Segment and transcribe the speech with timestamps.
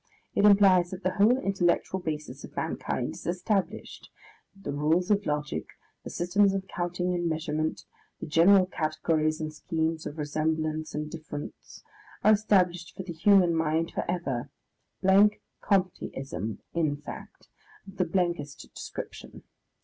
[0.33, 4.09] It implies that the whole intellectual basis of mankind is established,
[4.55, 5.67] that the rules of logic,
[6.03, 7.85] the systems of counting and measurement,
[8.19, 11.83] the general categories and schemes of resemblance and difference,
[12.23, 14.49] are established for the human mind for ever
[15.03, 17.47] blank Comte ism, in fact,
[17.87, 19.43] of the blankest description.